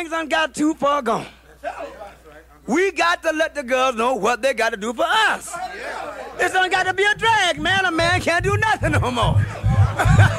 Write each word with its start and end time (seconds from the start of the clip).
things 0.00 0.10
done 0.10 0.28
got 0.28 0.54
too 0.54 0.72
far 0.74 1.02
gone. 1.02 1.26
We 2.66 2.90
got 2.92 3.22
to 3.22 3.32
let 3.32 3.54
the 3.54 3.62
girls 3.62 3.96
know 3.96 4.14
what 4.14 4.40
they 4.40 4.54
got 4.54 4.70
to 4.70 4.78
do 4.78 4.94
for 4.94 5.04
us. 5.04 5.54
It's 6.38 6.54
done 6.54 6.70
got 6.70 6.84
to 6.84 6.94
be 6.94 7.04
a 7.04 7.14
drag, 7.16 7.60
man. 7.60 7.84
A 7.84 7.90
man 7.90 8.20
can't 8.22 8.42
do 8.42 8.56
nothing 8.56 8.92
no 8.92 9.10
more. 9.10 9.44